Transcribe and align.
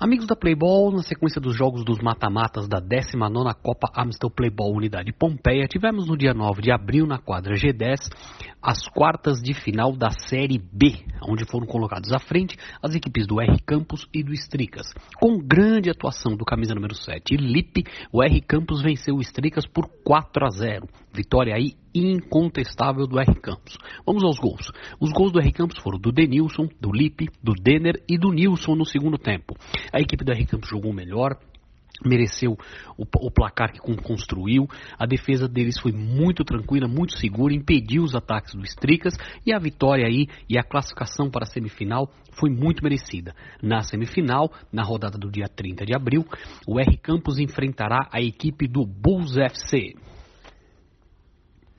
Amigos 0.00 0.28
da 0.28 0.36
Playball, 0.36 0.92
na 0.92 1.02
sequência 1.02 1.40
dos 1.40 1.56
jogos 1.56 1.84
dos 1.84 1.98
mata-matas 1.98 2.68
da 2.68 2.80
19ª 2.80 3.52
Copa 3.60 3.90
Amstel 3.96 4.30
Playball 4.30 4.72
Unidade 4.72 5.12
Pompeia, 5.12 5.66
tivemos 5.66 6.06
no 6.06 6.16
dia 6.16 6.32
9 6.32 6.62
de 6.62 6.70
abril, 6.70 7.04
na 7.04 7.18
quadra 7.18 7.54
G10, 7.56 8.08
as 8.62 8.86
quartas 8.86 9.42
de 9.42 9.52
final 9.52 9.96
da 9.96 10.10
Série 10.10 10.56
B, 10.56 11.04
onde 11.28 11.44
foram 11.44 11.66
colocados 11.66 12.12
à 12.12 12.20
frente 12.20 12.56
as 12.80 12.94
equipes 12.94 13.26
do 13.26 13.40
R 13.40 13.60
Campos 13.66 14.06
e 14.14 14.22
do 14.22 14.32
Stricas. 14.34 14.86
Com 15.18 15.36
grande 15.36 15.90
atuação 15.90 16.36
do 16.36 16.44
camisa 16.44 16.76
número 16.76 16.94
7, 16.94 17.36
Lipe, 17.36 17.82
o 18.12 18.22
R 18.22 18.40
Campos 18.42 18.80
venceu 18.80 19.16
o 19.16 19.20
Stricas 19.20 19.66
por 19.66 19.88
4 20.04 20.44
a 20.44 20.48
0. 20.48 20.88
Vitória 21.18 21.52
aí 21.52 21.72
incontestável 21.92 23.04
do 23.04 23.18
R 23.18 23.34
Campos. 23.40 23.76
Vamos 24.06 24.22
aos 24.22 24.38
gols. 24.38 24.70
Os 25.00 25.10
gols 25.10 25.32
do 25.32 25.40
R 25.40 25.50
Campos 25.50 25.76
foram 25.82 25.98
do 25.98 26.12
Denilson, 26.12 26.68
do 26.80 26.92
Lipe, 26.92 27.28
do 27.42 27.54
Denner 27.54 28.00
e 28.08 28.16
do 28.16 28.30
Nilson 28.30 28.76
no 28.76 28.86
segundo 28.86 29.18
tempo. 29.18 29.56
A 29.92 30.00
equipe 30.00 30.24
do 30.24 30.30
R 30.30 30.46
Campos 30.46 30.68
jogou 30.68 30.92
melhor, 30.92 31.36
mereceu 32.06 32.56
o, 32.96 33.02
o, 33.02 33.30
placar 33.32 33.72
que 33.72 33.80
construiu. 33.80 34.68
A 34.96 35.06
defesa 35.06 35.48
deles 35.48 35.76
foi 35.80 35.90
muito 35.90 36.44
tranquila, 36.44 36.86
muito 36.86 37.18
segura, 37.18 37.52
impediu 37.52 38.04
os 38.04 38.14
ataques 38.14 38.54
do 38.54 38.62
Stricas 38.62 39.14
e 39.44 39.52
a 39.52 39.58
vitória 39.58 40.06
aí 40.06 40.28
e 40.48 40.56
a 40.56 40.62
classificação 40.62 41.28
para 41.28 41.42
a 41.42 41.50
semifinal 41.50 42.12
foi 42.38 42.48
muito 42.48 42.80
merecida. 42.80 43.34
Na 43.60 43.82
semifinal, 43.82 44.52
na 44.72 44.84
rodada 44.84 45.18
do 45.18 45.28
dia 45.28 45.48
30 45.48 45.84
de 45.84 45.96
abril, 45.96 46.24
o 46.64 46.78
R 46.78 46.96
Campos 46.98 47.40
enfrentará 47.40 48.08
a 48.12 48.22
equipe 48.22 48.68
do 48.68 48.86
Bulls 48.86 49.36
FC. 49.36 49.96